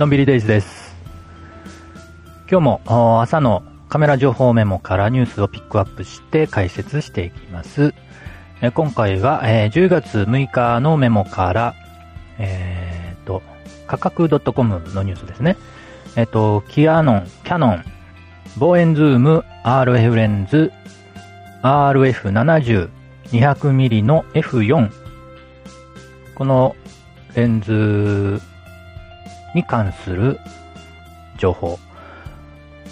[0.00, 0.96] のんびりデイズです。
[2.50, 7.92] 今日も朝のカメラ情報メモからニュースをピックアップして解説していきます。
[8.62, 11.74] え今回は、え10月6日のメモから、
[12.38, 13.42] えーと、
[13.86, 15.58] 価格 .com のニュースですね。
[16.16, 17.84] えっ、と、キアノン、キャノン、
[18.56, 20.72] 望遠ズーム、RF レンズ、
[21.62, 22.88] RF70、
[23.32, 24.90] 200mm の F4。
[26.36, 26.74] この
[27.34, 28.40] レンズ
[29.54, 30.38] に関する
[31.38, 31.78] 情報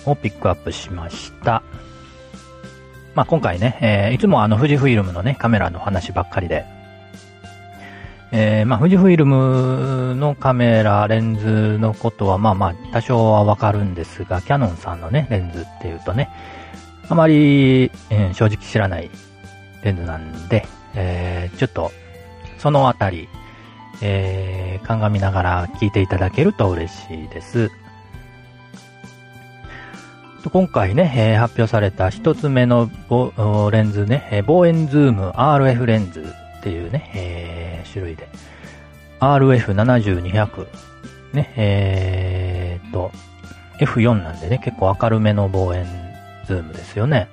[0.06, 1.62] をピックアップしました。
[3.14, 6.64] まあ、今回ね、えーいつもあの富士フイルムのね、カメラの話ばっかりで、
[8.30, 16.30] えーまあ、富士フイルムのカメラ、レンズのことはまあまあ多少はわかるんですが、キャノンさんのね、レンズっていうとね、
[17.09, 19.10] あまり、えー正直知らない
[19.82, 21.90] レンズなんで、えーちょっと
[22.59, 23.28] そのあたり、
[24.02, 27.71] えー鑑みながら聞いていただけると嬉しいです。
[30.51, 32.88] 今回ね、えー発表された一つ目の
[33.71, 38.29] レンズね、えー望遠ズーム RF レンズっていうね、えー種類で、
[39.21, 40.66] RF7200、
[41.33, 43.10] ね、えーと、
[43.80, 45.87] F4 なんでね、結構明るめの望遠
[46.46, 47.29] ズームですよね。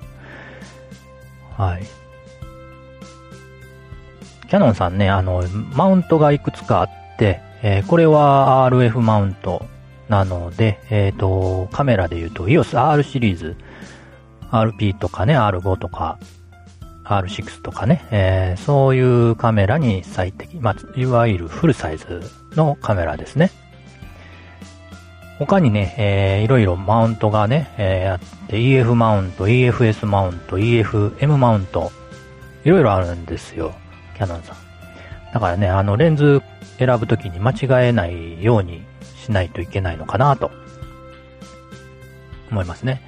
[1.56, 1.82] はい。
[4.48, 5.42] キャノンさんね、あの、
[5.74, 9.66] マウントがいくつかあって、えーこれは RF マウント
[10.08, 13.56] なので、えっ、と、カメラで言うと EOS R シリーズ、
[14.50, 16.18] RP とかね、R5 とか、
[17.04, 22.22] R6 とかね、えーそういうカメラに最適、まあ、いわゆるフルサイズ
[22.54, 23.50] のカメラですね。
[25.38, 31.90] 他にね、えーいろいろマウントがね、えーあって、EF マウント、EFS マウント、EFM マウント、
[32.64, 33.74] いろいろあるんですよ、
[34.16, 34.56] キャノンさん。
[35.32, 36.42] だからね、あの、レンズ
[36.78, 38.82] 選ぶときに間違えないように
[39.22, 40.50] しないといけないのかなと、
[42.50, 43.02] 思いますね。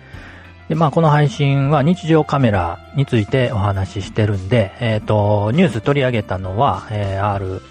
[0.68, 7.62] で、まあ、この配信は日常カメラについてお話ししてるんで、えっ、と、ニュース取り上げたのは、えー R、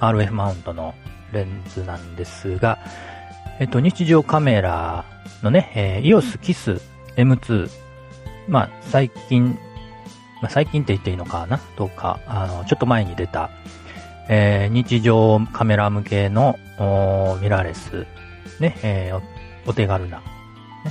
[0.00, 0.94] RF マウントの
[1.32, 2.78] レンズなんですが、
[3.58, 5.04] えっ、と、日常カメラ
[5.42, 6.80] のね、えー EOS KISS
[7.16, 7.68] M2、
[8.48, 9.58] まあ、最近、
[10.40, 11.60] まあ、最近って言っていいのかな？
[11.76, 13.50] どうか、あの、ちょっと前に出た、
[14.28, 18.06] えー日常カメラ向けのおーミラーレス、
[18.60, 19.16] ね、えー
[19.66, 20.24] おお手軽な、ね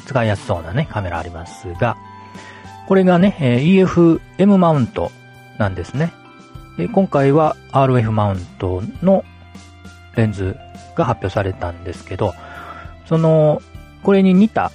[0.06, 1.98] 使いやすそうなね、カメラありますが、
[2.88, 5.12] これがね、えー EFM マウント
[5.58, 6.12] なんですね。
[6.78, 9.26] で今回は RF マウントの
[10.16, 10.56] レンズ
[10.96, 12.34] が発表されたんですけど、
[13.06, 13.62] その、
[14.04, 14.72] これに似た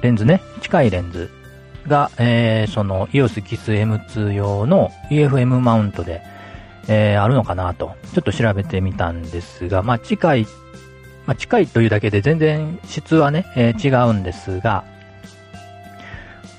[0.00, 1.30] レンズね、近いレンズ
[1.88, 6.22] が、えーその EOS KISS M2 用の EFM マウントで、
[6.86, 10.46] えーあるのかなと、ちょっと調べてみたんですが、まあ近い、
[11.26, 14.84] まあ近いというだけで全然質はね、えー違うんですが、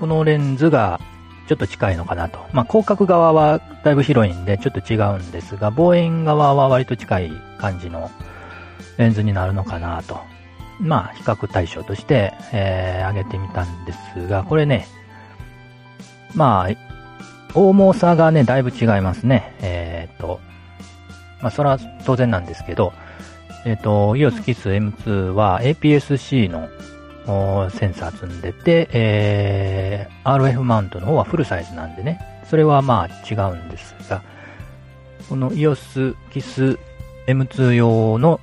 [0.00, 0.98] このレンズが
[1.46, 2.38] ちょっと近いのかなと。
[2.52, 8.10] まあ広角側はだいぶ広いんでちょっと違うんですが、望遠側は割と近い感じの
[8.96, 10.20] レンズになるのかなと。
[10.80, 14.86] まあ比較対象として、えー、上げてみたんですが、これね、
[16.34, 19.54] まあ、重さがね、だいぶ違いますね。
[19.60, 20.40] えーと、
[21.40, 22.92] まあ、それは当然なんですけど、
[23.64, 26.68] えーっと、EOS KISS M2 は APS-C の
[27.70, 32.20] センサー積んでて、えー、RF マウントの方はフルサイズなんでね、
[32.50, 34.22] それはまあ違うんですが、
[35.28, 36.78] この EOS KISS
[37.26, 38.40] M2 用の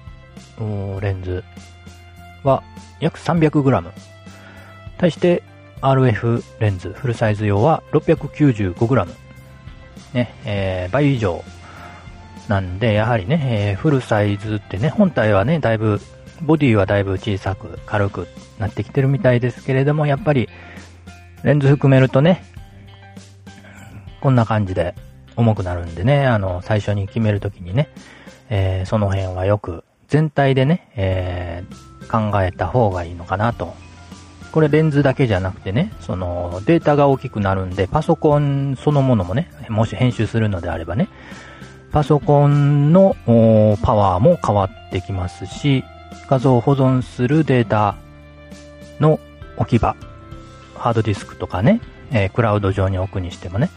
[1.02, 1.44] レンズ
[2.44, 2.64] は
[3.00, 3.92] 約 300g。
[4.98, 5.44] 対して
[5.82, 9.08] RF レンズフルサイズ用は 695g。
[10.14, 11.44] ね、えー倍以上
[12.48, 16.02] なんで、やはりね、えーフルサイズってね、本体はね、だいぶ、
[16.42, 18.28] ボディはだいぶ小さく、軽く
[18.60, 20.50] なってきてるみたいですけれども、やっぱり、
[21.44, 22.44] レンズ含めるとね、
[24.20, 24.96] こんな感じで
[25.36, 27.90] 重くなるんでね、あの、最初に決めるときにね、
[28.50, 33.74] えーその辺はよく、全体でね、えー考えた方がいいのかなと。
[34.52, 41.08] これレンズだけじゃなくてね、そのデータが大きくなるんで、パソコンそのものもね、もし編集するのであればね、
[41.92, 43.16] パソコンの
[43.82, 45.86] パワーも変わってきますし、
[46.28, 47.96] 画像を保存するデータ
[49.00, 49.20] の
[49.56, 49.96] 置き場、
[50.76, 51.80] ハードディスクとかね、
[52.12, 53.70] えークラウド上に置くにしてもね、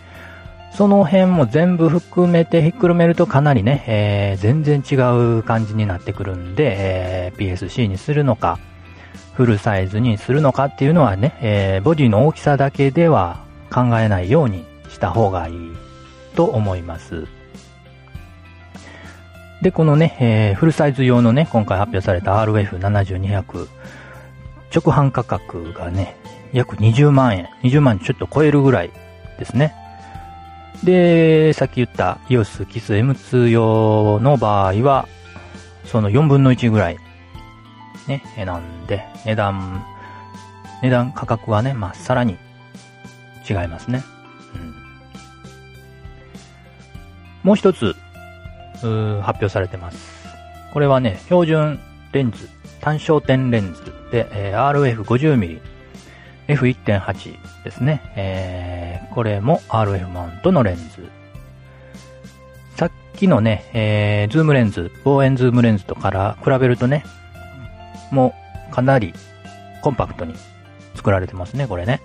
[0.75, 4.97] その辺も全部含めてひっくるめるとかなりね、えー全然違
[5.39, 8.59] う感じになってくるんで、えー PSC にするのか、
[9.35, 15.55] フルサイズにするのかっていうのはね、えーボディの大きさだけでは考えないようにした方がいい
[16.35, 17.27] と思います。
[19.63, 23.69] で、このね、えー、フルサイズ用のね、今回発表された RF7200
[24.75, 26.17] 直販価格がね、
[26.53, 28.91] 約20万円、20万ちょっと超えるぐらい
[29.39, 29.84] ですね。
[30.83, 35.09] で、さっき言った EOS KISS M2 用の場合は、
[35.85, 36.99] その4分の1ぐらい、
[38.09, 39.85] ね、なんで、値段、
[40.83, 42.37] 値段価格はね、まあ、さらに
[43.49, 44.03] 違いますね。
[44.55, 44.75] うん。
[47.43, 47.95] もう一つ、
[49.23, 50.27] 発表されてます。
[50.73, 51.81] これはね、標準
[52.13, 52.49] レンズ、
[52.81, 55.61] 単焦点レンズで、えー、RF50mm、
[56.49, 58.03] F1.8 ですね。
[58.17, 60.83] えー、これも RF マウントのレンズ。
[62.77, 67.05] さっきのね、えー、ズームレンズ、望遠ズームレンズとから比べるとね、
[68.11, 68.35] も
[68.71, 69.15] うかなり
[69.83, 70.35] コンパクトに
[70.95, 72.01] 作られてますね、これね。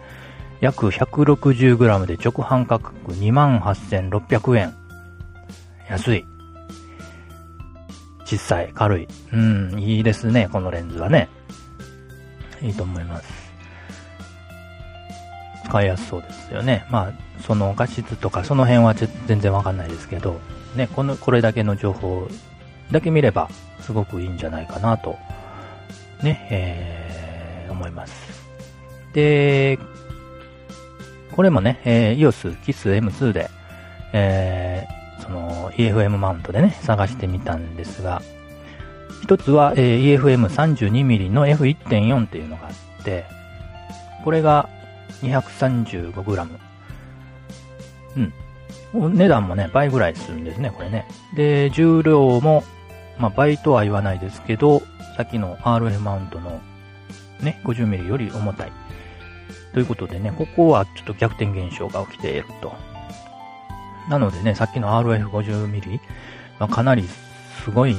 [0.61, 4.75] 約 160g で直販価格28,600円。
[5.89, 6.25] 安い。
[8.25, 9.07] 小さい、軽い。
[9.33, 11.29] うん、いいですね、このレンズはね。
[12.61, 13.38] いいと思います。
[15.69, 16.85] 使いやすそうですよね。
[16.89, 18.95] まあ、その画質とかその辺は
[19.27, 20.39] 全然わかんないですけど、
[20.75, 22.27] ね、この、これだけの情報
[22.91, 23.49] だけ見れば、
[23.79, 25.17] すごくいいんじゃないかなと、
[26.23, 28.13] ね、えー、思います。
[29.13, 29.77] で、
[31.31, 33.49] これもね、えー、EOS KISS M2 で、
[34.11, 38.21] えー、その EFM マウントでね、探してみたんですが、
[39.21, 43.25] 一つは、えー、EFM32mm の F1.4 っていうのがあって、
[44.23, 44.67] これが
[45.21, 46.47] 235g。
[48.17, 49.17] うん。
[49.17, 51.05] 値段もね、倍ぐらいするんですね、これね。
[51.35, 52.63] で、重量も、
[53.17, 54.81] まあ、倍とは言わないですけど、
[55.15, 56.61] さっきの RF マウントの
[57.41, 58.71] ね、50mm より重たい。
[59.73, 62.73] ということでね、ここはちょっと逆転現象が起きていると。
[64.09, 65.99] なのでね、さっきの RF50mm
[66.57, 67.07] はかなり
[67.63, 67.95] すごい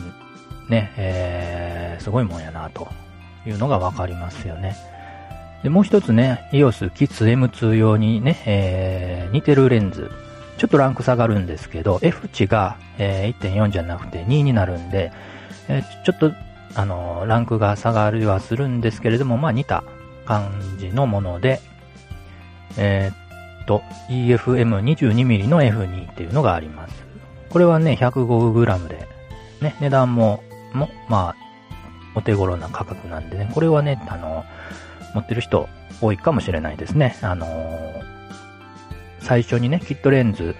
[0.68, 2.88] ね、えー、すごいもんやなと
[3.46, 4.76] いうのがわかりますよね。
[5.62, 10.10] で、もう一つね、EOS KITS M2 用にね、えー、似てるレンズ。
[10.56, 15.12] ちょっとランク下がるんですけど、F 値が、えー、1.4じゃなくて2になるんで、
[15.68, 16.32] えー、ちょっと、
[16.74, 19.84] あのー、ランクが下がりはするんですけれども、まあ似た
[20.26, 21.60] 感じのもので、
[22.76, 26.94] えー、っと、EFM22mm の F2 っていうのがあります。
[27.48, 29.08] これはね、105g で、
[29.60, 30.42] ね、値段も、
[30.72, 31.36] も、まあ、
[32.14, 34.44] お手頃な価格なんでね、これはね、あの、
[35.14, 35.68] 持ってる人
[36.00, 37.16] 多いかもしれないですね。
[37.22, 38.02] あのー、
[39.20, 40.54] 最初にね、キットレンズ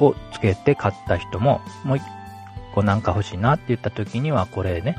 [0.00, 2.02] をつけて買った人も、もう一
[2.74, 4.96] 個なんか欲しいなって言った時には、これね、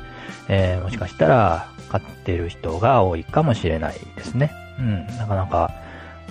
[0.48, 4.52] えー、もしかしたら買ってる人が多いかもしれないですね。
[4.78, 5.72] うん、なかなか、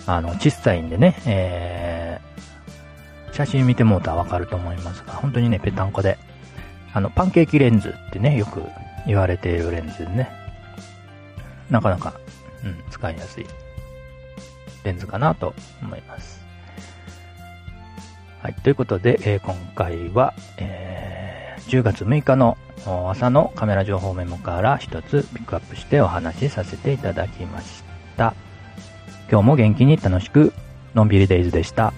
[0.06, 6.18] あの、小さいんでね、えー、写真見てもうたらわかると思いますが、本当にね、ぺたんこで、
[6.94, 8.64] あの、パンケーキレンズってね、よく
[9.06, 10.32] 言われているレンズでね、
[11.70, 12.20] なかなか、
[12.64, 13.46] うん、使いやすい
[14.84, 16.46] レンズかなと思います。
[18.42, 27.84] はい、ということで、えー、今回は、えー、10月6日の朝のカメラ情報メモから一つピックアップしてお話しさせていただきまし
[28.16, 28.34] た。
[29.30, 30.54] 今日も元気に楽しく、
[30.96, 31.94] のんびりデイズでした。